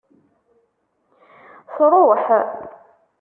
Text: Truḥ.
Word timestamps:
Truḥ. 1.75 2.27